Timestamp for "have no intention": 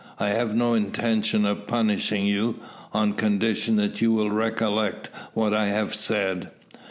0.29-1.45